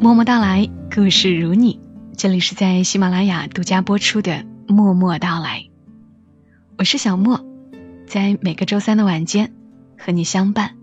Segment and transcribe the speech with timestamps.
[0.00, 1.80] 默默到来，故事如你。
[2.16, 4.32] 这里是在喜马拉雅独家播出的
[4.72, 5.58] 《默默到来》，
[6.78, 7.44] 我是小莫，
[8.06, 9.52] 在每个周三的晚间
[9.98, 10.76] 和你相伴，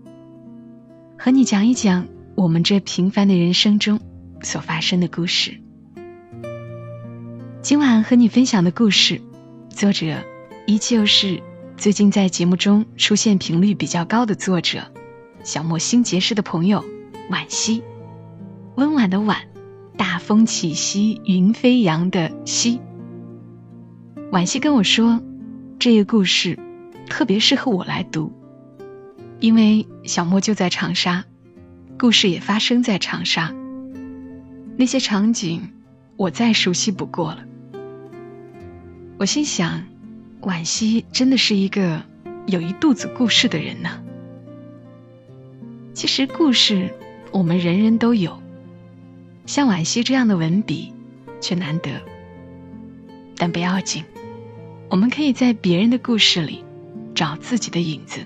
[1.18, 3.98] 和你讲一讲我们这平凡的人生中
[4.42, 5.62] 所发生的故事。
[7.62, 9.22] 今晚和你分享的故事，
[9.70, 10.22] 作者
[10.66, 11.42] 依旧是
[11.78, 14.92] 最近在节目中出现频率比较高的作者，
[15.42, 16.84] 小莫新结识的朋友
[17.30, 17.82] 惋惜，
[18.76, 19.38] 温婉的婉。
[19.98, 22.80] 大风起兮云飞扬的兮，
[24.30, 25.22] 惋惜跟我说，
[25.78, 26.58] 这个故事
[27.08, 28.30] 特别适合我来读，
[29.40, 31.24] 因为小莫就在长沙，
[31.98, 33.54] 故事也发生在长沙，
[34.76, 35.70] 那些场景
[36.18, 37.44] 我再熟悉不过了。
[39.16, 39.84] 我心想，
[40.42, 42.02] 惋惜真的是一个
[42.46, 44.02] 有一肚子故事的人呢。
[45.94, 46.94] 其实故事
[47.32, 48.42] 我们人人都有。
[49.46, 50.92] 像惋惜这样的文笔，
[51.40, 51.90] 却难得。
[53.36, 54.04] 但不要紧，
[54.90, 56.64] 我们可以在别人的故事里
[57.14, 58.20] 找自己的影子。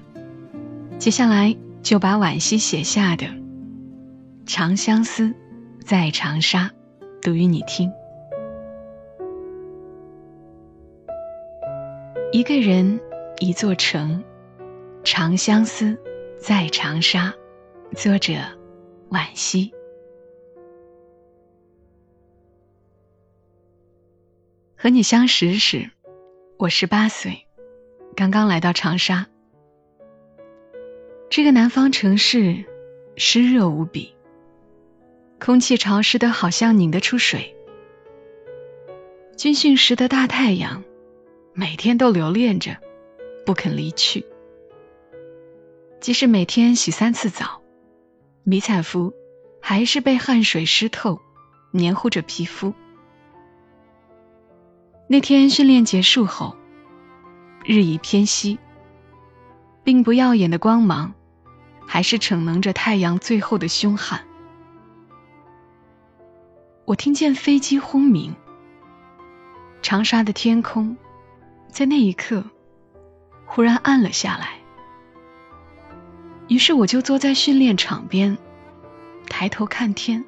[0.98, 3.26] 接下来就把惋惜写下的
[4.46, 5.34] 《长相思，
[5.84, 6.70] 在长沙》
[7.22, 7.90] 读与你听。
[12.32, 13.00] 一个人，
[13.40, 14.22] 一座城，
[15.02, 15.98] 长相思，
[16.38, 17.34] 在长沙。
[17.96, 18.34] 作者：
[19.10, 19.72] 惋惜。
[24.82, 25.90] 和你相识时，
[26.56, 27.46] 我十八岁，
[28.16, 29.26] 刚刚来到长沙。
[31.28, 32.64] 这个南方城市
[33.14, 34.14] 湿热无比，
[35.38, 37.54] 空气潮湿的好像拧得出水。
[39.36, 40.82] 军训时的大太阳，
[41.52, 42.78] 每天都留恋着，
[43.44, 44.24] 不肯离去。
[46.00, 47.60] 即使每天洗三次澡，
[48.44, 49.12] 迷彩服
[49.60, 51.20] 还是被汗水湿透，
[51.70, 52.72] 黏糊着皮肤。
[55.12, 56.54] 那天训练结束后，
[57.64, 58.60] 日已偏西，
[59.82, 61.14] 并不耀眼的光芒，
[61.84, 64.24] 还是逞能着太阳最后的凶悍。
[66.84, 68.36] 我听见飞机轰鸣，
[69.82, 70.96] 长沙的天空
[71.66, 72.44] 在那一刻
[73.46, 74.60] 忽然暗了下来。
[76.46, 78.38] 于是我就坐在训练场边，
[79.28, 80.24] 抬头看天，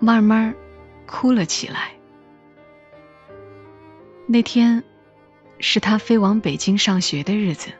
[0.00, 0.54] 慢慢
[1.06, 1.92] 哭了起来。
[4.32, 4.84] 那天
[5.58, 7.72] 是他飞往北京上学的日子。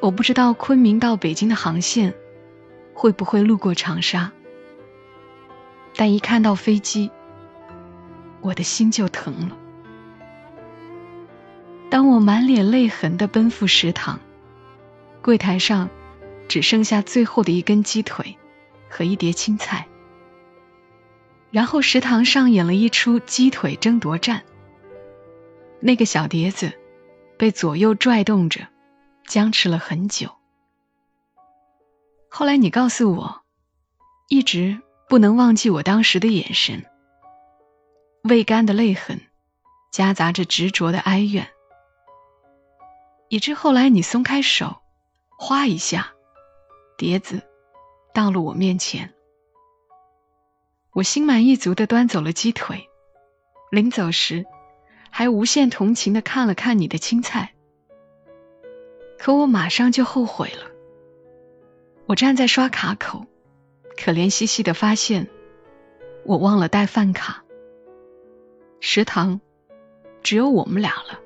[0.00, 2.14] 我不知道昆明到北京的航线
[2.94, 4.32] 会不会路过长沙，
[5.94, 7.10] 但一看到飞机，
[8.40, 9.58] 我的心就疼了。
[11.90, 14.20] 当我满脸泪痕的奔赴食堂，
[15.20, 15.90] 柜台上
[16.48, 18.38] 只剩下最后的一根鸡腿
[18.88, 19.86] 和一碟青菜。
[21.50, 24.44] 然后食堂上演了一出鸡腿争夺战，
[25.80, 26.72] 那个小碟子
[27.36, 28.68] 被左右拽动着，
[29.26, 30.30] 僵持了很久。
[32.28, 33.42] 后来你告诉我，
[34.28, 36.84] 一直不能忘记我当时的眼神，
[38.22, 39.20] 未干的泪痕
[39.90, 41.48] 夹杂着执着的哀怨，
[43.28, 44.76] 以致后来你松开手，
[45.36, 46.12] 哗一下，
[46.96, 47.42] 碟子
[48.14, 49.12] 到了我面前。
[51.00, 52.86] 我心满意足的端走了鸡腿，
[53.70, 54.44] 临走时
[55.08, 57.54] 还无限同情的看了看你的青菜，
[59.18, 60.70] 可我马上就后悔了。
[62.04, 63.24] 我站在刷卡口，
[63.96, 65.30] 可怜兮兮的发现
[66.26, 67.44] 我忘了带饭卡，
[68.80, 69.40] 食堂
[70.22, 71.18] 只有我们俩了。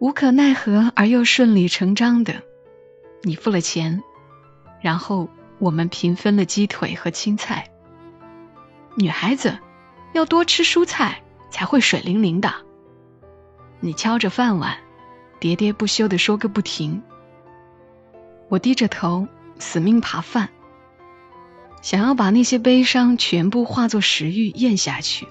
[0.00, 2.42] 无可奈何而又顺理成章的，
[3.22, 4.02] 你付了钱，
[4.80, 5.28] 然后。
[5.58, 7.70] 我们平分了鸡腿和青菜。
[8.94, 9.58] 女孩子
[10.12, 12.52] 要多吃蔬菜才会水灵灵的。
[13.80, 14.78] 你敲着饭碗，
[15.40, 17.02] 喋喋不休的说个不停。
[18.48, 19.28] 我低着头，
[19.58, 20.48] 死命扒饭，
[21.82, 25.26] 想要把那些悲伤全部化作食欲咽下去。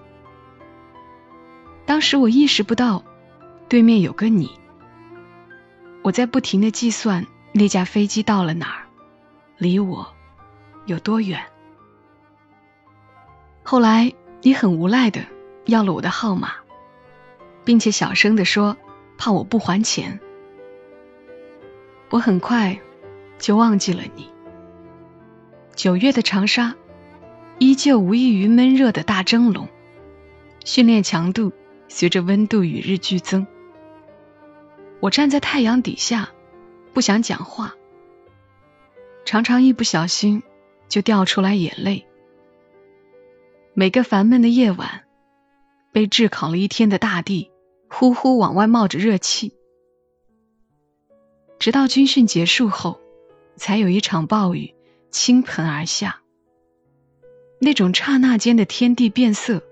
[1.86, 3.04] 当时我意识不到，
[3.70, 4.52] 对面有个你。
[6.04, 8.86] 我在不停的计算那架飞机到了哪儿，
[9.58, 10.15] 离我。
[10.86, 11.42] 有多远？
[13.64, 15.26] 后来你很无赖的
[15.66, 16.52] 要了我的号码，
[17.64, 18.78] 并且小声的说
[19.18, 20.20] 怕我不还钱。
[22.12, 22.80] 我很快
[23.40, 24.30] 就忘记了你。
[25.76, 26.76] 九月的长沙
[27.58, 29.68] 依旧无异于闷热的大蒸笼，
[30.64, 31.52] 训练强度
[31.88, 33.48] 随着温度与日俱增。
[35.00, 36.30] 我站在太阳底下，
[36.94, 37.74] 不想讲话，
[39.26, 40.44] 常常一不小心。
[40.88, 42.06] 就掉出来眼泪。
[43.74, 45.04] 每个烦闷的夜晚，
[45.92, 47.52] 被炙烤了一天的大地，
[47.90, 49.54] 呼呼往外冒着热气。
[51.60, 53.00] 直到军训结束后，
[53.56, 54.74] 才有一场暴雨
[55.12, 56.22] 倾盆而下。
[57.60, 59.64] 那种刹那间的天地变色，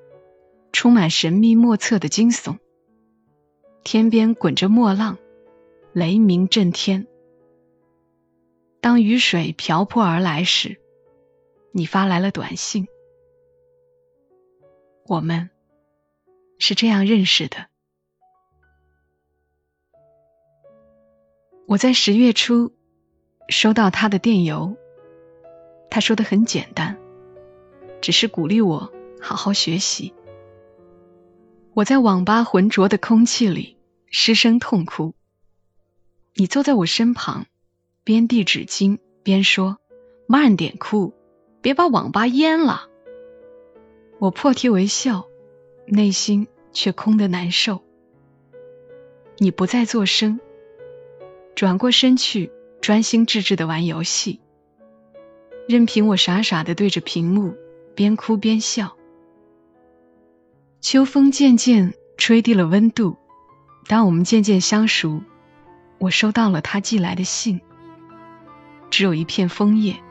[0.72, 2.58] 充满神秘莫测的惊悚。
[3.84, 5.18] 天边滚着墨浪，
[5.92, 7.06] 雷鸣震天。
[8.80, 10.80] 当雨水瓢泼而来时，
[11.76, 12.88] 你发来了短信。
[15.08, 15.50] 我们
[16.60, 17.66] 是这样认识的。
[21.66, 22.72] 我在十月初
[23.50, 24.78] 收到他的电邮，
[25.90, 26.98] 他说的很简单，
[28.02, 30.14] 只是鼓励我好好学习。
[31.74, 33.78] 我在网吧浑浊的空气里
[34.12, 35.16] 失声痛哭。
[36.36, 37.48] 你坐在我身旁，
[38.04, 39.80] 边递纸巾边说
[40.28, 41.14] ：“慢点哭，
[41.64, 42.90] 别把网吧淹了。”
[44.22, 45.26] 我破涕为笑，
[45.88, 47.82] 内心却空得难受。
[49.38, 50.40] 你不再作声，
[51.56, 54.40] 转过身去，专心致志的玩游戏，
[55.68, 57.56] 任凭我傻傻的对着屏幕，
[57.96, 58.96] 边哭边笑。
[60.82, 63.18] 秋风渐渐吹低了温度，
[63.88, 65.22] 当我们渐渐相熟，
[65.98, 67.62] 我收到了他寄来的信，
[68.90, 70.03] 只有一片枫叶。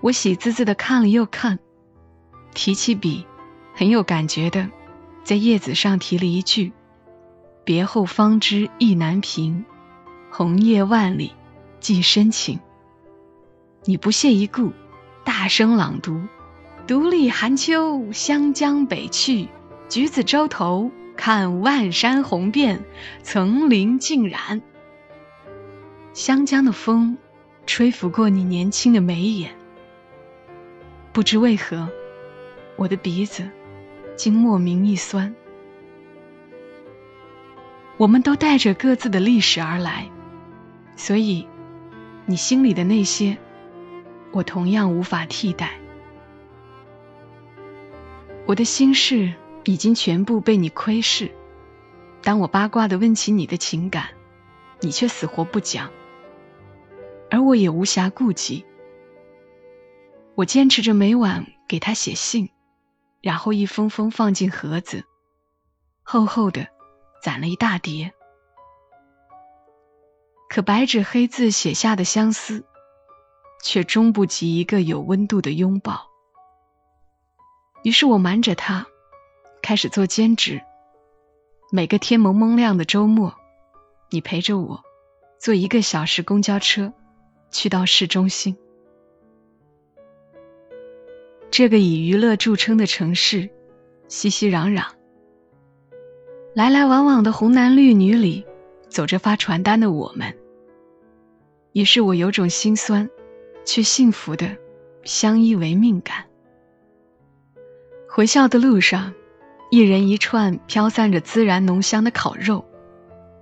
[0.00, 1.58] 我喜滋滋的看了又看。
[2.54, 3.26] 提起笔，
[3.74, 4.68] 很有感觉的，
[5.24, 6.72] 在叶子上提了一句
[7.64, 9.64] ：“别后方知意难平，
[10.30, 11.32] 红叶万里
[11.80, 12.58] 寄深情。”
[13.84, 14.72] 你不屑一顾，
[15.24, 16.20] 大声朗读
[16.86, 19.48] ：“独立寒秋，湘江北去，
[19.88, 22.84] 橘子洲头，看万山红遍，
[23.22, 24.62] 层林尽染。”
[26.12, 27.16] 湘江的风，
[27.66, 29.54] 吹拂过你年轻的眉眼，
[31.18, 31.88] 不知为何。
[32.76, 33.50] 我的鼻子
[34.14, 35.34] 竟莫名一酸。
[37.96, 40.08] 我们都带着各自的历史而来，
[40.94, 41.48] 所以
[42.24, 43.36] 你心里的那些，
[44.30, 45.80] 我同样无法替代。
[48.46, 49.34] 我的心事
[49.64, 51.32] 已经全部被你窥视。
[52.22, 54.10] 当我八卦的问起你的情感，
[54.78, 55.90] 你却死活不讲，
[57.28, 58.64] 而我也无暇顾及。
[60.38, 62.48] 我坚持着每晚给他写信。
[63.20, 65.04] 然后一封封放进盒子，
[66.04, 66.68] 厚厚的
[67.20, 68.14] 攒了一大叠。
[70.48, 72.64] 可白纸黑字写下的相思，
[73.64, 76.06] 却终不及一个有温度的拥抱。
[77.82, 78.86] 于是我瞒着他，
[79.60, 80.62] 开始做兼职。
[81.72, 83.34] 每个天蒙蒙亮的周末，
[84.10, 84.84] 你陪着我
[85.40, 86.92] 坐一个小时公交车，
[87.50, 88.56] 去到市中心。
[91.50, 93.48] 这个以娱乐著称的城市，
[94.06, 94.84] 熙熙攘攘，
[96.54, 98.46] 来来往往的红男绿女里，
[98.88, 100.36] 走着发传单的我们。
[101.72, 103.08] 于是我有种心酸
[103.64, 104.56] 却幸福的
[105.04, 106.24] 相依为命感。
[108.08, 109.14] 回校的路上，
[109.70, 112.64] 一人一串飘散着孜然浓香的烤肉，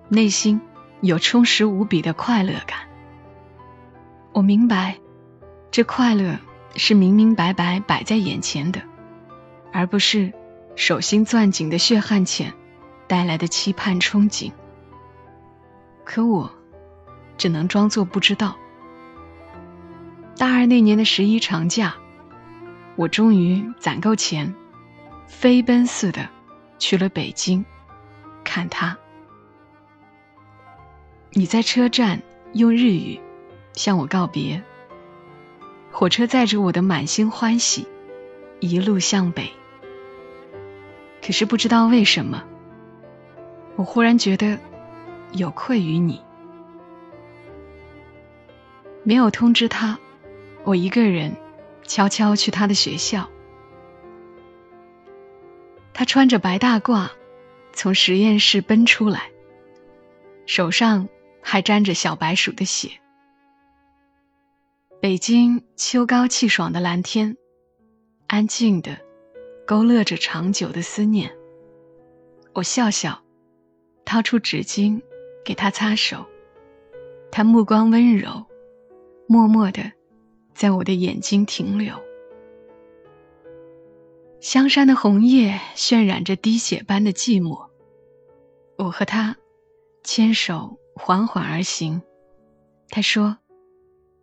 [0.08, 0.60] 内心
[1.00, 2.78] 有充实无比的快乐感。
[4.32, 4.98] 我明白，
[5.70, 6.38] 这快乐。
[6.76, 8.82] 是明明白白摆在眼前的，
[9.72, 10.32] 而不是
[10.74, 12.52] 手心攥紧的血汗钱
[13.06, 14.52] 带来的期盼憧憬。
[16.04, 16.50] 可我
[17.36, 18.56] 只能装作不知道。
[20.36, 21.94] 大二那年的十一长假，
[22.94, 24.54] 我终于攒够钱，
[25.26, 26.28] 飞奔似的
[26.78, 27.64] 去了北京
[28.44, 28.96] 看他。
[31.30, 33.20] 你在车站用日语
[33.72, 34.62] 向我告别。
[35.98, 37.88] 火车载着我的满心欢喜，
[38.60, 39.50] 一路向北。
[41.24, 42.44] 可是不知道为什么，
[43.76, 44.58] 我忽然觉得
[45.32, 46.20] 有愧于你。
[49.04, 49.98] 没有通知他，
[50.64, 51.34] 我一个人
[51.86, 53.30] 悄悄去他的学校。
[55.94, 57.08] 他穿着白大褂，
[57.72, 59.30] 从实验室奔出来，
[60.44, 61.08] 手上
[61.40, 62.90] 还沾着小白鼠的血。
[65.06, 67.36] 北京秋高气爽的蓝天，
[68.26, 68.98] 安静的
[69.64, 71.30] 勾勒着长久的思念。
[72.54, 73.22] 我笑笑，
[74.04, 75.00] 掏出纸巾
[75.44, 76.26] 给他擦手。
[77.30, 78.46] 他目光温柔，
[79.28, 79.92] 默默的
[80.54, 81.94] 在我的眼睛停留。
[84.40, 87.68] 香山的红叶渲染着滴血般的寂寞。
[88.76, 89.36] 我和他
[90.02, 92.02] 牵手缓缓而行。
[92.88, 93.38] 他说。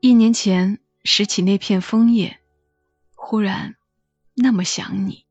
[0.06, 2.38] 一年前，拾起那片枫叶，
[3.16, 3.78] 忽然
[4.34, 5.24] 那么想你。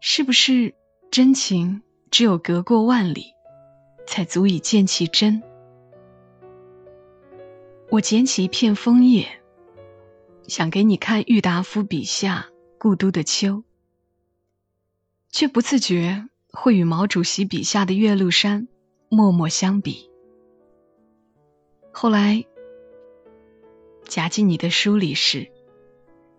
[0.00, 0.74] 是不是
[1.10, 3.34] 真情只有隔过万里，
[4.06, 5.42] 才足以见其真？
[7.90, 9.42] 我捡起一片枫叶，
[10.46, 13.64] 想给你看郁达夫笔下故都的秋，
[15.28, 18.66] 却不自觉会与毛主席笔下的岳麓山
[19.10, 20.08] 默默相比。
[21.92, 22.46] 后来
[24.08, 25.52] 夹进你的书里时，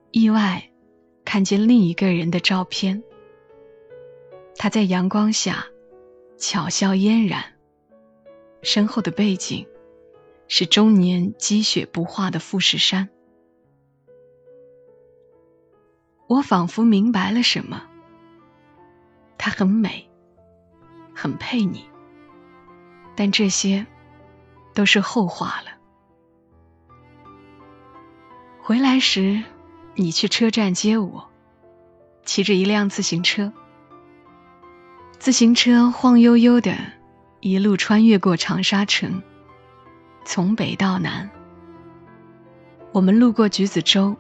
[0.10, 0.72] 意外
[1.24, 3.04] 看见另一个人的照片。
[4.58, 5.68] 他在阳光下
[6.36, 7.44] 巧笑嫣然，
[8.64, 9.68] 身后的背景
[10.48, 13.08] 是终年积雪不化的富士山。
[16.28, 17.86] 我仿佛明白了什么。
[19.38, 20.10] 她很美，
[21.14, 21.86] 很配你，
[23.16, 23.86] 但这些
[24.74, 25.79] 都是后话了。
[28.70, 29.42] 回来时，
[29.96, 31.28] 你去车站接我，
[32.24, 33.52] 骑着一辆自行车。
[35.18, 36.78] 自行车晃悠悠的，
[37.40, 39.24] 一路穿越过长沙城，
[40.24, 41.28] 从北到南。
[42.92, 44.16] 我们路过橘子洲，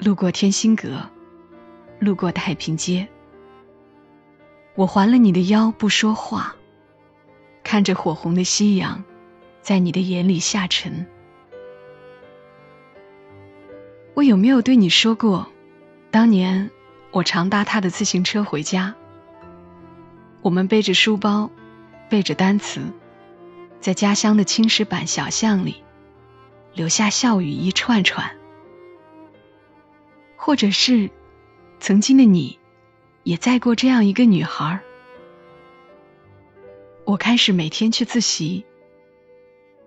[0.00, 1.08] 路过天心阁，
[2.00, 3.06] 路过太平街。
[4.74, 6.56] 我环了你的腰，不说话，
[7.62, 9.04] 看着火红的夕阳，
[9.62, 11.06] 在你的眼里下沉。
[14.18, 15.48] 我有没有对你说过，
[16.10, 16.72] 当年
[17.12, 18.96] 我常搭他的自行车回家？
[20.42, 21.52] 我们背着书包，
[22.10, 22.80] 背着单词，
[23.80, 25.84] 在家乡的青石板小巷里，
[26.74, 28.36] 留下笑语一串串。
[30.36, 31.10] 或者是，
[31.78, 32.58] 曾经的你，
[33.22, 34.80] 也载过这样一个女孩。
[37.04, 38.64] 我开始每天去自习，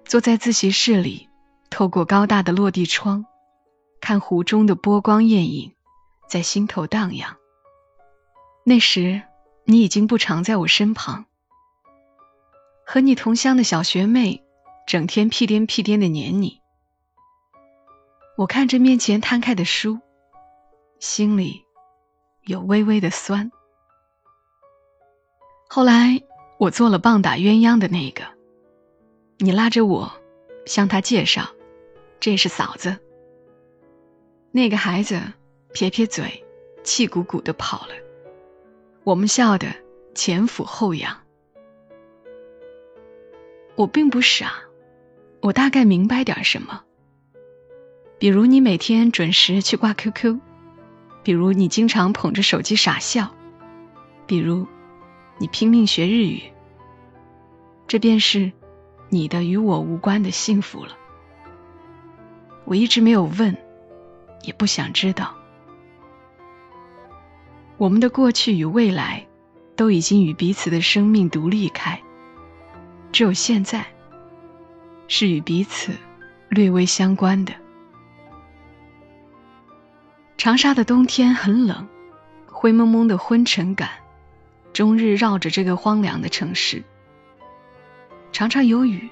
[0.05, 1.27] 坐在自习室里，
[1.69, 3.25] 透过高大的落地窗，
[4.01, 5.73] 看湖中的波光艳影，
[6.27, 7.37] 在心头荡漾。
[8.65, 9.21] 那时。
[9.63, 11.25] 你已经不常在我身旁，
[12.83, 14.43] 和你同乡的小学妹
[14.87, 16.59] 整天屁颠屁颠的撵你。
[18.35, 19.99] 我看着面前摊开的书，
[20.99, 21.63] 心里
[22.41, 23.51] 有微微的酸。
[25.69, 26.21] 后来
[26.57, 28.25] 我做了棒打鸳鸯的那个，
[29.37, 30.11] 你拉着我
[30.65, 31.49] 向他介绍，
[32.19, 32.97] 这是嫂子。
[34.51, 35.21] 那个孩子
[35.73, 36.43] 撇撇嘴，
[36.83, 37.93] 气鼓鼓的跑了。
[39.05, 39.67] 我们笑得
[40.13, 41.21] 前俯后仰。
[43.75, 44.51] 我并不傻，
[45.41, 46.83] 我大概明白点什么。
[48.19, 50.39] 比如你每天准时去挂 QQ，
[51.23, 53.33] 比如你经常捧着手机傻笑，
[54.27, 54.67] 比如
[55.37, 56.41] 你拼命学日语，
[57.87, 58.51] 这便是
[59.09, 60.97] 你的与我无关的幸福了。
[62.65, 63.57] 我一直没有问，
[64.43, 65.35] 也不想知道。
[67.77, 69.25] 我们的过去与未来，
[69.75, 72.01] 都已经与彼此的生命独立开，
[73.11, 73.85] 只有现在，
[75.07, 75.91] 是与彼此
[76.49, 77.53] 略微相关的。
[80.37, 81.87] 长沙的冬天很冷，
[82.45, 83.89] 灰蒙蒙的昏沉感，
[84.73, 86.83] 终日绕着这个荒凉的城市。
[88.31, 89.09] 常常有雨，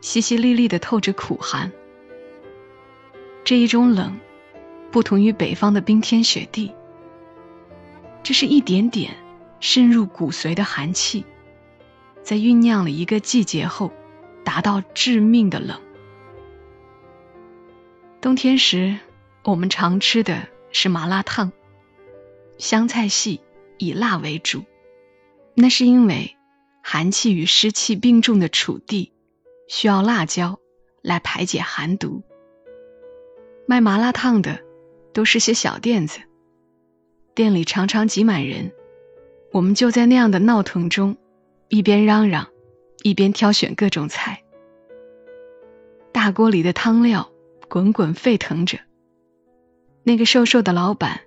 [0.00, 1.70] 淅淅沥沥的透着苦寒。
[3.44, 4.18] 这一种冷，
[4.92, 6.72] 不同于北方的冰天雪地。
[8.22, 9.16] 这是一点点
[9.58, 11.24] 渗入骨髓的寒气，
[12.22, 13.90] 在酝酿了一个季节后，
[14.44, 15.80] 达到致命的冷。
[18.20, 18.98] 冬天时，
[19.42, 21.50] 我们常吃的是麻辣烫，
[22.58, 23.40] 湘菜系
[23.78, 24.62] 以辣为主，
[25.54, 26.36] 那是因为
[26.82, 29.12] 寒气与湿气并重的楚地，
[29.66, 30.60] 需要辣椒
[31.02, 32.22] 来排解寒毒。
[33.66, 34.60] 卖麻辣烫的
[35.12, 36.20] 都是些小店子。
[37.34, 38.72] 店里常常挤满人，
[39.52, 41.16] 我们就在那样的闹腾中，
[41.68, 42.48] 一边嚷嚷，
[43.02, 44.42] 一边挑选各种菜。
[46.12, 47.30] 大锅里的汤料
[47.68, 48.78] 滚滚沸腾着，
[50.02, 51.22] 那个瘦瘦的老板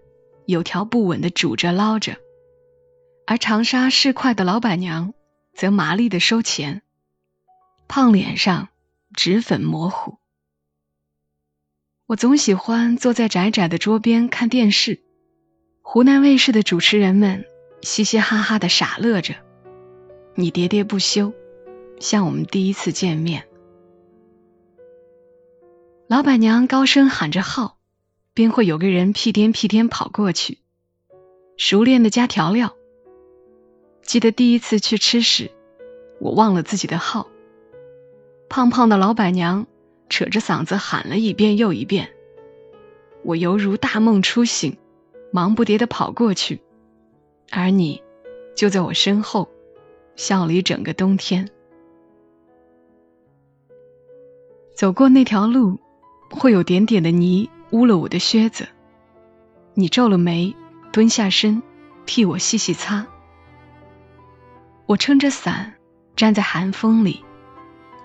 [0.45, 2.17] 有条不紊的煮着捞着，
[3.25, 5.13] 而长沙市侩的老板娘
[5.55, 6.83] 则麻利的收钱，
[7.87, 8.69] 胖脸上
[9.15, 10.19] 脂粉模糊。
[12.07, 15.01] 我总喜欢坐在窄窄的桌边看电视。
[15.81, 17.45] 湖南卫视的主持人们
[17.81, 19.33] 嘻嘻哈哈的傻乐着，
[20.35, 21.33] 你喋喋不休，
[21.99, 23.47] 像我们第一次见面。
[26.07, 27.79] 老板娘高声喊着号，
[28.35, 30.59] 便会有个人屁颠屁颠跑过去，
[31.57, 32.75] 熟练的加调料。
[34.03, 35.49] 记得第一次去吃时，
[36.19, 37.27] 我忘了自己的号，
[38.47, 39.65] 胖胖的老板娘
[40.09, 42.09] 扯着嗓子喊了一遍又一遍。
[43.23, 44.77] 我犹如大梦初醒，
[45.31, 46.61] 忙不迭地跑过去，
[47.51, 48.01] 而你
[48.55, 49.49] 就在我身后，
[50.15, 51.49] 笑了一整个冬天。
[54.75, 55.79] 走过那条路，
[56.29, 58.67] 会有点点的泥污了我的靴子。
[59.73, 60.55] 你皱了眉，
[60.91, 61.63] 蹲下身
[62.05, 63.07] 替我细细擦。
[64.85, 65.73] 我撑着伞
[66.15, 67.23] 站在寒风里，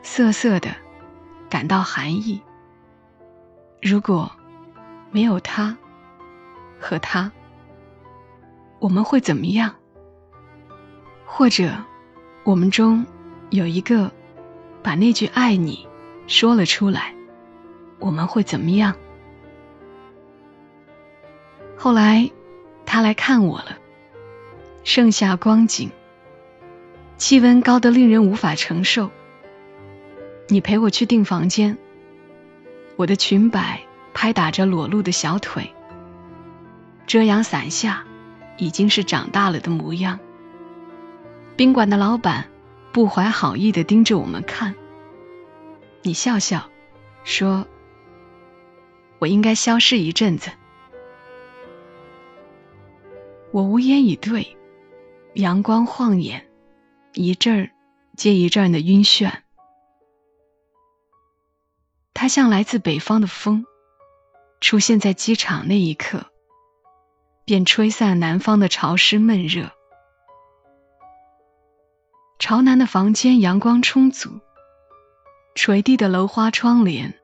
[0.02, 0.74] 瑟瑟的
[1.50, 2.40] 感到寒意。
[3.82, 4.30] 如果
[5.10, 5.76] 没有他
[6.78, 7.30] 和他，
[8.78, 9.74] 我们会怎么样？
[11.26, 11.84] 或者，
[12.44, 13.04] 我们中
[13.50, 14.10] 有一个
[14.82, 15.86] 把那句爱你
[16.26, 17.14] 说了出来，
[17.98, 18.94] 我们会怎么样？
[21.76, 22.30] 后来，
[22.86, 23.76] 他来看我了。
[24.82, 25.90] 盛夏光景，
[27.16, 29.10] 气温高得令人无法承受。
[30.52, 31.78] 你陪我去订房间，
[32.96, 35.72] 我的裙摆拍打着裸露的小腿，
[37.06, 38.04] 遮阳伞下
[38.58, 40.18] 已经是长大了的模样。
[41.54, 42.50] 宾馆的老板
[42.92, 44.74] 不怀好意的盯着我们看。
[46.02, 46.68] 你笑笑，
[47.22, 47.64] 说
[49.20, 50.50] ：“我应该消失一阵子。”
[53.52, 54.56] 我无言以对，
[55.34, 56.44] 阳光晃眼，
[57.12, 57.70] 一阵儿
[58.16, 59.30] 接一阵的晕眩。
[62.12, 63.64] 它像来自北方的风，
[64.60, 66.26] 出现在机场那一刻，
[67.44, 69.70] 便吹散南方的潮湿闷热。
[72.38, 74.40] 朝南的房间阳光充足，
[75.54, 77.18] 垂地的楼花窗帘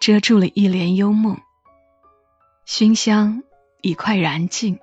[0.00, 1.38] 遮住了一帘幽梦，
[2.64, 3.42] 熏香
[3.80, 4.78] 已快燃尽。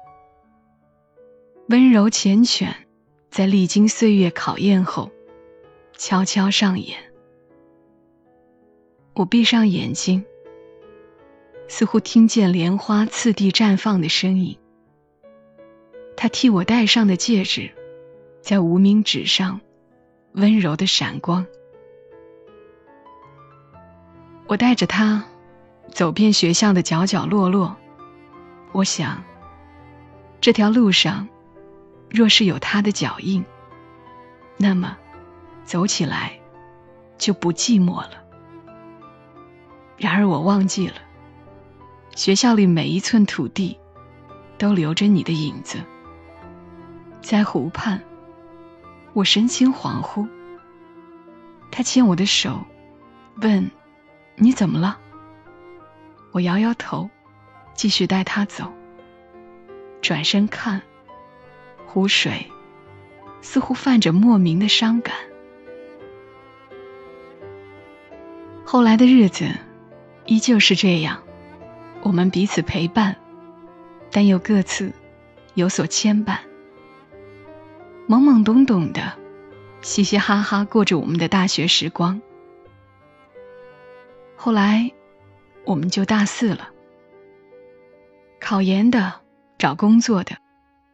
[1.69, 2.73] 温柔缱绻，
[3.29, 5.11] 在历经岁月考验后，
[5.97, 7.12] 悄悄上演。
[9.15, 10.25] 我闭上眼睛，
[11.67, 14.57] 似乎听见莲花次第绽放的声音。
[16.17, 17.71] 他替我戴上的戒指，
[18.41, 19.61] 在无名指上
[20.33, 21.45] 温柔的闪光。
[24.47, 25.25] 我带着它
[25.91, 27.75] 走遍学校的角角落落。
[28.71, 29.23] 我想，
[30.41, 31.27] 这条路上。
[32.09, 33.43] 若是有他的脚印，
[34.57, 34.95] 那么
[35.63, 36.39] 走起来
[37.17, 38.22] 就不寂寞了。
[39.97, 40.95] 然而我忘记了，
[42.15, 43.77] 学校里每一寸土地
[44.57, 45.77] 都留着你的影子。
[47.21, 48.01] 在湖畔，
[49.13, 50.27] 我神情恍惚。
[51.71, 52.65] 他牵我的手，
[53.41, 53.71] 问
[54.35, 54.99] ：“你怎么了？”
[56.31, 57.09] 我摇摇头，
[57.73, 58.71] 继续带他走。
[60.01, 60.81] 转身看。
[61.85, 62.47] 湖水
[63.41, 65.15] 似乎泛着莫名的伤感。
[68.65, 69.45] 后来的日子
[70.25, 71.21] 依旧是这样，
[72.01, 73.15] 我们彼此陪伴，
[74.11, 74.93] 但又各自
[75.53, 76.37] 有所牵绊，
[78.07, 79.13] 懵懵懂懂的，
[79.81, 82.21] 嘻嘻哈哈过着我们的大学时光。
[84.35, 84.91] 后来
[85.65, 86.69] 我们就大四了，
[88.39, 89.21] 考研的，
[89.57, 90.37] 找工作的。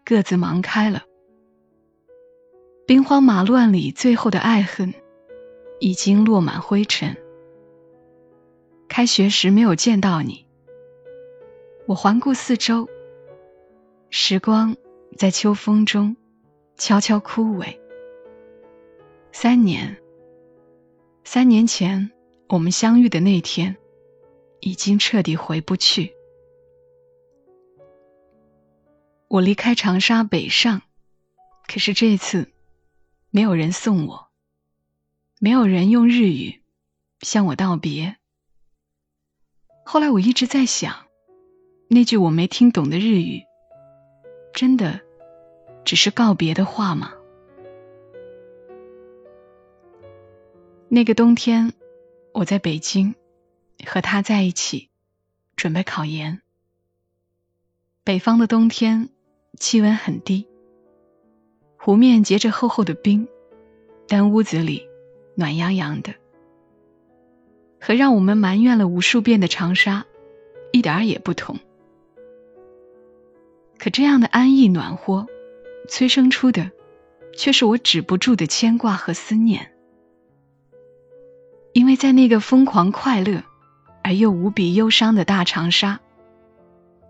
[0.05, 1.03] 各自忙开了，
[2.87, 4.91] 兵荒马乱里最后的爱恨
[5.79, 7.15] 已经落满灰尘。
[8.89, 10.45] 开学时没有见到你，
[11.85, 12.89] 我环顾四周，
[14.09, 14.75] 时光
[15.15, 16.17] 在秋风中
[16.75, 17.79] 悄悄枯萎。
[19.31, 19.95] 三年，
[21.23, 22.11] 三年前
[22.49, 23.77] 我们相遇的那天，
[24.59, 26.13] 已经彻底回不去。
[29.27, 30.81] 我离开长沙北上，
[31.67, 32.51] 可是这次
[33.29, 34.29] 没有人送我，
[35.39, 36.63] 没有人用日语
[37.21, 38.18] 向我道别。
[39.91, 41.07] 后来我一直在想，
[41.87, 43.41] 那句我没听懂的日语，
[44.53, 45.01] 真的
[45.83, 47.11] 只是告别的话吗？
[50.89, 51.73] 那个冬天，
[52.33, 53.15] 我在北京
[53.83, 54.91] 和他在一起，
[55.55, 56.39] 准备考研。
[58.03, 59.09] 北方的冬天。
[59.57, 60.47] 气温很低，
[61.77, 63.27] 湖面结着厚厚的冰，
[64.07, 64.87] 但屋子里
[65.35, 66.13] 暖洋洋的，
[67.79, 70.05] 和让我们埋怨了无数遍的长沙
[70.71, 71.57] 一点儿也不同。
[73.77, 75.27] 可这样的安逸暖和，
[75.87, 76.71] 催生出的
[77.33, 79.71] 却是我止不住的牵挂和思念，
[81.71, 83.43] 因为在那个疯狂快乐
[84.03, 86.01] 而又无比忧伤的大长沙，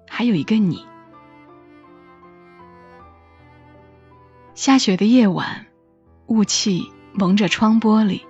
[0.08, 0.86] 还有一个你。
[4.54, 5.66] 下雪的夜晚，
[6.28, 8.22] 雾气蒙着窗玻璃，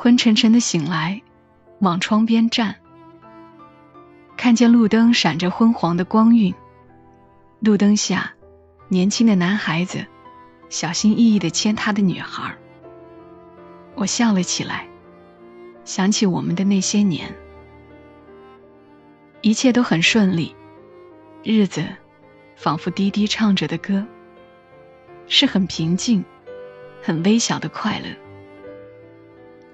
[0.00, 1.20] 昏沉沉的醒来，
[1.80, 2.76] 往窗边站，
[4.36, 6.54] 看见路灯闪着昏黄的光晕，
[7.58, 8.32] 路灯下，
[8.86, 10.06] 年轻的男孩子
[10.68, 12.56] 小心翼翼的牵他的女孩。
[13.96, 14.86] 我笑了起来，
[15.84, 17.34] 想起我们的那些年，
[19.40, 20.54] 一切都很顺利，
[21.42, 21.84] 日子
[22.54, 24.06] 仿佛滴滴唱着的歌，
[25.26, 26.24] 是很平静、
[27.02, 28.27] 很微小的快乐。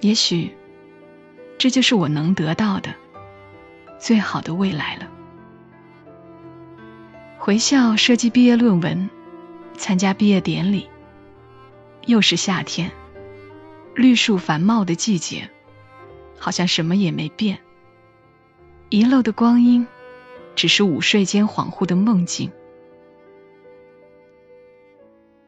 [0.05, 0.55] 也许，
[1.57, 2.95] 这就是我能得到的
[3.99, 5.11] 最好的未来了。
[7.39, 9.09] 回校设计毕业论文，
[9.79, 10.91] 参加毕业典礼，
[12.05, 12.93] 又是夏天。
[13.95, 15.49] 绿树繁茂的季节，
[16.39, 17.61] 好像什么也没变。
[18.91, 19.87] 遗漏的光阴，
[20.55, 22.53] 只是午睡间恍惚的梦境。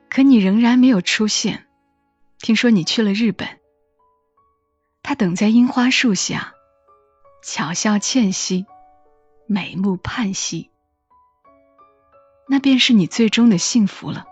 [0.09, 1.67] 可你仍然没有出现。
[2.39, 3.47] 听说你去了日本。
[5.09, 6.53] 他等在樱花树下，
[7.41, 8.67] 巧笑倩兮，
[9.47, 10.73] 美目盼兮。
[12.49, 14.27] 那便是你最终的幸福了。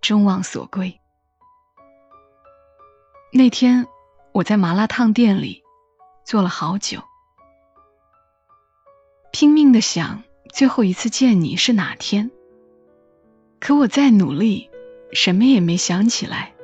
[0.00, 0.98] 众望所归。
[3.32, 3.86] 那天
[4.32, 5.62] 我在麻辣烫店里
[6.24, 7.04] 坐了好久，
[9.30, 12.32] 拼命的想最后一次见你是哪天。
[13.60, 14.68] 可我再努力，
[15.12, 16.54] 什么也没想起来。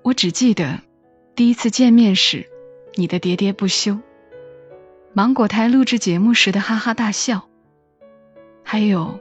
[0.00, 0.80] 我只记得
[1.34, 2.46] 第一次见面时
[2.94, 3.98] 你的喋喋不休，
[5.14, 7.48] 芒果台录制节目时的哈哈大笑，
[8.62, 9.18] 还有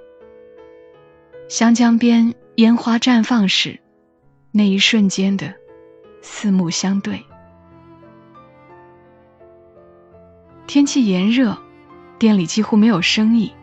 [1.48, 3.80] 湘江边烟花绽放时
[4.52, 5.54] 那一瞬间的。
[6.22, 7.24] 四目相对。
[10.68, 11.58] 天气炎热，
[12.20, 13.54] 店里几乎没有生意。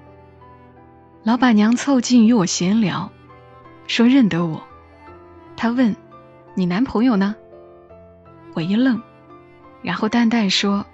[1.22, 3.12] 老板娘凑近与我闲聊，
[3.86, 4.62] 说认得我。
[5.56, 5.94] 她问
[6.56, 7.36] ：“你男朋友呢？”
[8.54, 9.02] 我一愣，
[9.82, 10.86] 然后淡淡说：“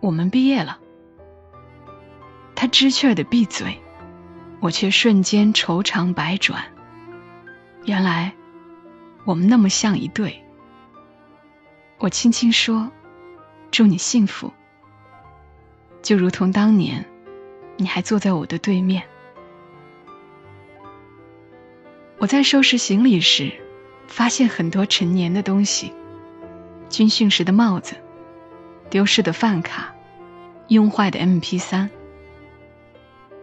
[0.00, 0.78] 我们毕业了。”
[2.54, 3.80] 他知趣的闭嘴，
[4.60, 6.64] 我却瞬间愁肠百转。
[7.84, 8.32] 原来。
[9.24, 10.42] 我们那么像一对，
[11.98, 12.90] 我轻轻说
[13.70, 14.52] ：“祝你幸福。”
[16.02, 17.04] 就如同当年，
[17.76, 19.04] 你还坐在我的对面。
[22.18, 23.52] 我在收拾行李时，
[24.08, 25.92] 发现很多陈年的东西：
[26.92, 27.96] 军训时的帽子、
[28.90, 29.94] 丢失的饭卡、
[30.68, 31.88] 用坏的 MP 三。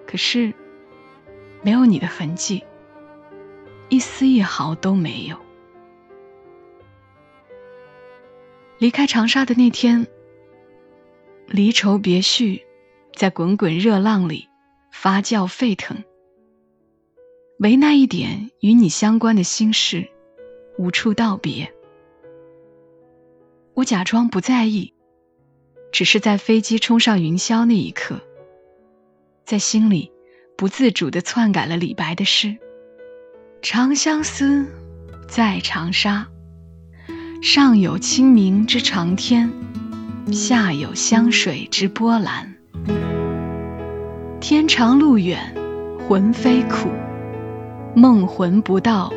[0.06, 0.54] 可是，
[1.64, 2.64] 没有你的痕迹，
[3.90, 5.36] 一丝一毫都没有。
[8.78, 10.06] 离开长沙的那天，
[11.48, 12.62] 离愁别绪
[13.16, 14.48] 在滚滚热浪里
[14.92, 16.04] 发酵沸腾，
[17.58, 20.08] 唯那一点与你相关的心事
[20.78, 21.74] 无处道别。
[23.80, 24.94] 我假装不在意，
[25.94, 28.20] 只是在飞机冲上云霄那一刻，
[29.46, 30.12] 在心里
[30.58, 32.58] 不自主地篡改了李白的诗
[33.64, 34.68] ：“长相思，
[35.30, 36.28] 在长沙。”
[37.42, 39.50] 上有清明之长天，
[40.30, 42.54] 下有湘水之波澜。
[44.42, 45.56] 天长路远，
[46.06, 46.90] 魂飞苦，
[47.96, 49.14] 梦魂不到，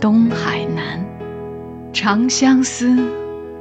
[0.00, 1.06] 东海南。
[1.92, 2.96] 长相思，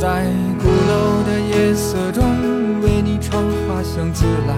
[0.00, 0.24] 在
[0.60, 2.22] 鼓楼的夜色中
[2.80, 4.54] 为你唱花香自来，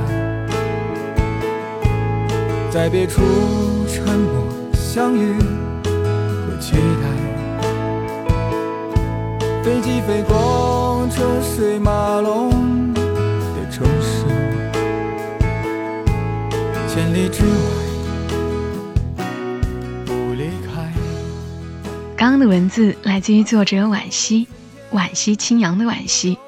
[2.71, 3.23] 在别处
[3.89, 7.09] 沉默相遇和期待。
[9.65, 13.01] 飞机飞过车水马龙的
[13.71, 14.27] 城市，
[16.87, 17.51] 千里之外
[20.05, 20.93] 不离开。
[22.15, 24.47] 刚刚的文字来自于作者惋惜，
[24.93, 26.39] 惋惜青扬的惋惜，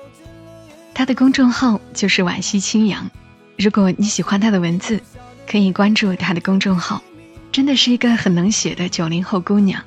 [0.95, 3.11] 他的公众号就是惋惜青扬。
[3.57, 5.01] 如果你喜欢他的文字，
[5.47, 7.03] 可以关注他的公众号。
[7.53, 9.83] 真的是一个很能写的九零后姑娘，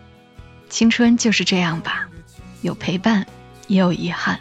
[0.70, 2.08] 青春就是这样吧。
[2.62, 3.26] 有陪伴，
[3.68, 4.39] 也有遗憾。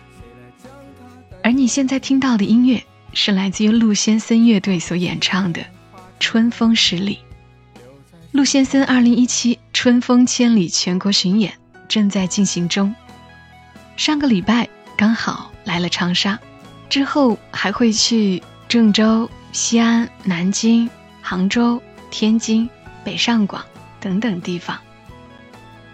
[1.43, 5.63] 而你现在听到的音乐，是来自于陆先森乐队所演唱的
[6.21, 7.19] 《春风十里》。
[8.31, 11.55] 陆先森二零一七春风千里全国巡演
[11.89, 12.95] 正在进行中，
[13.97, 16.39] 上个礼拜刚好来了长沙，
[16.89, 20.91] 之后还会去郑州、西安、南京、
[21.23, 21.81] 杭州、
[22.11, 22.69] 天津、
[23.05, 23.65] 北上广
[24.01, 24.79] 等等地方。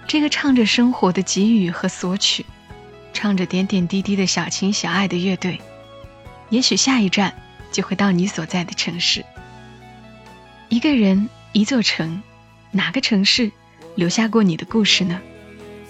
[0.06, 2.44] 这个唱着生活的给予和索取，
[3.12, 5.60] 唱着点点滴滴的小情小爱的乐队，
[6.48, 7.34] 也许下一站
[7.70, 9.24] 就会到你所在的城市。
[10.68, 12.22] 一个人，一座城，
[12.72, 13.52] 哪个城市
[13.94, 15.20] 留下过你的故事呢？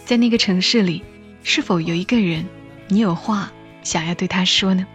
[0.05, 1.05] 在那个城市里，
[1.43, 2.47] 是否有一个人，
[2.89, 3.51] 你有话
[3.83, 4.87] 想要对他说呢？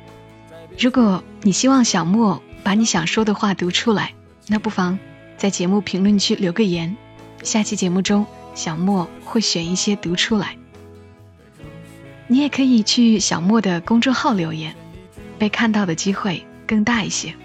[0.77, 4.13] 如果你希望小莫把你想说的话读出来，
[4.47, 4.99] 那不妨
[5.37, 6.95] 在节目评论区留个言，
[7.43, 8.25] 下期节目中。
[8.55, 10.55] 小莫会选一些读出来，
[12.27, 14.73] 你也可以去小莫的公众号留言，
[15.37, 17.35] 被看到的机会更大一些。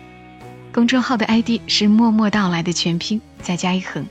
[0.72, 4.06] 公众号的 ID 是“默默到来”的全拼再加一横，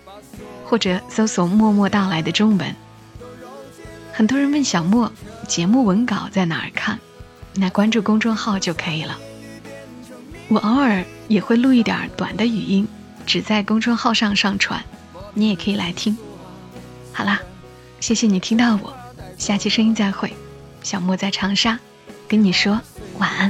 [0.65, 2.75] 或者搜索“默默到来”的中文。
[4.19, 5.09] 很多人问小莫
[5.47, 6.99] 节目文稿在哪儿看，
[7.53, 9.17] 那关注公众号就可以了。
[10.49, 12.85] 我偶尔也会录一点短的语音，
[13.25, 14.83] 只在公众号上上传，
[15.33, 16.17] 你也可以来听。
[17.13, 17.39] 好啦，
[18.01, 18.93] 谢谢你听到我，
[19.37, 20.33] 下期声音再会。
[20.83, 21.79] 小莫在长沙，
[22.27, 22.81] 跟你说
[23.19, 23.49] 晚安。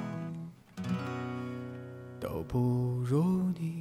[2.51, 3.80] 不如你。